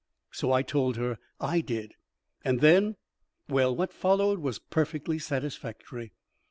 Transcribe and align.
So 0.31 0.51
I 0.51 0.63
told 0.63 0.97
her 0.97 1.19
I 1.39 1.61
did, 1.63 1.93
and 2.43 2.59
then 2.59 2.95
well, 3.47 3.75
what 3.75 3.93
followed 3.93 4.39
was 4.39 4.57
perfectly 4.57 5.19
satisfactory." 5.19 6.11